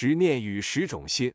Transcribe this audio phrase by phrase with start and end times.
[0.00, 1.34] 十念与十种心。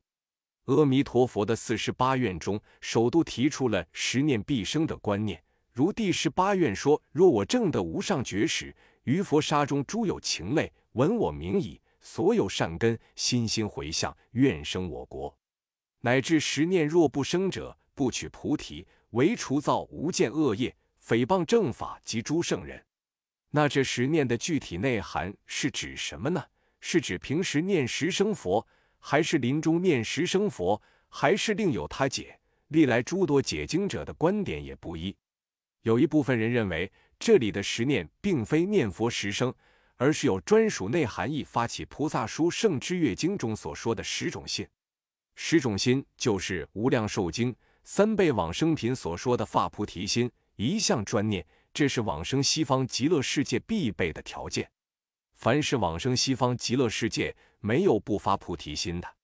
[0.67, 5.43] 阿弥陀佛的四十八愿中，首度提出了十念必生的观念。
[5.73, 8.73] 如第十八愿说：“若我证得无上觉时，
[9.03, 15.37] 于佛刹中诸有情类闻我名矣，所有善根心心回向，愿生我国。”
[15.99, 20.73] 乃至十念若不生者，不取菩提，唯除造无间恶业，
[21.05, 22.81] 诽谤正法及诸圣人。
[23.49, 26.45] 那这十念的具体内涵是指什么呢？
[26.85, 28.67] 是指平时念十声佛？
[28.99, 32.37] 还是临终念十声佛，还是另有他解？
[32.67, 35.15] 历来诸多解经者的观点也不一。
[35.83, 39.53] 有一部分人认为，这里的十念并非念佛十声，
[39.95, 41.41] 而是有专属内涵义。
[41.41, 44.67] 发起《菩萨书圣之月经》中所说的十种心，
[45.35, 47.53] 十种心就是《无量寿经》
[47.85, 54.69] 三倍往生品所说的发菩提心，一向专念，这是往生西方极乐世界必备的条件。
[55.43, 59.15] 凡是往生西方极乐世界，没有不发菩提心的。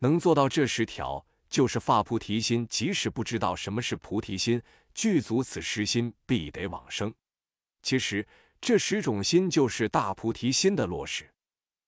[0.00, 2.66] 能做到这十条，就是发菩提心。
[2.66, 4.60] 即使不知道什么是菩提心，
[4.92, 7.14] 具足此十心，必得往生。
[7.80, 8.26] 其实
[8.60, 11.32] 这十种心就是大菩提心的落实。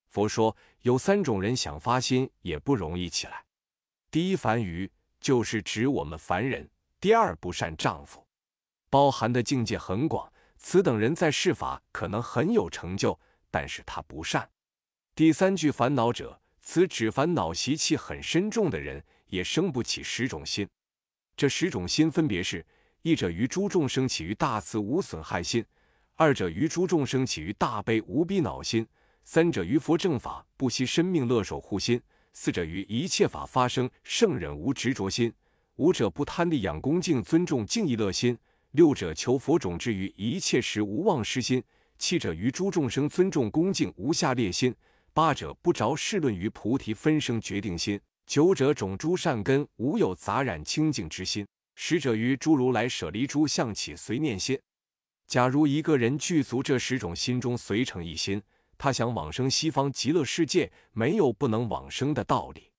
[0.07, 3.45] 佛说有三种人想发心也不容易起来：
[4.09, 6.65] 第一，凡愚，就是指我们凡人；
[7.01, 8.25] 第二，不善丈夫，
[8.89, 10.33] 包含的境界很广。
[10.59, 13.19] 此等人在世法可能很有成就。
[13.55, 14.51] 但是他不善。
[15.15, 20.67] 第三句烦恼者，此指烦恼习气很深重的人，也生不起十种心。
[21.37, 22.67] 这十种心分别是：
[23.03, 25.63] 一者于诸众生起于大慈无损害心；
[26.17, 28.85] 二者于诸众生起于大悲无逼恼心；
[29.23, 32.01] 三者于佛正法不惜生命乐守护心；
[32.33, 35.31] 四者于一切法发生圣忍无执着心；
[35.77, 38.35] 五者不贪利养恭敬尊重敬意乐心；
[38.73, 41.63] 六者求佛种之于一切时无忘失心。
[41.99, 44.73] 七者于诸众生尊重恭敬无下劣心；
[45.13, 54.59] 八者不着世论于菩提分生决定心；九者种诸善根无有杂染清净之心；十者于诸如来舍离诸相起随念心。
[55.27, 58.43] 假如一个人具足这十种心中随成一心，
[58.77, 62.71] 他想往生西方极乐世界，没有不能往生的道理。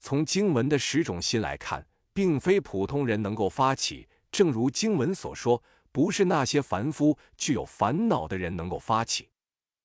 [0.00, 4.08] 从经文的十种心来看，并非普通人能够发起。
[4.32, 5.62] 正如经文所说。
[5.96, 9.30] 不是那些凡夫具有烦恼的人能够发起，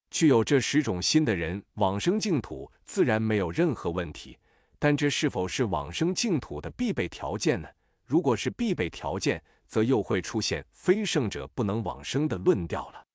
[0.10, 4.38] 具有这十种心的人往生净土自然没有任何问题。
[4.78, 7.70] 但这是否是往生净土的必备条件呢？
[8.06, 13.08] 如果是必备条件，则又会出现非圣者不能往生的论调了。